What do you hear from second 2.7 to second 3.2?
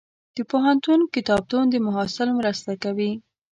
کوي.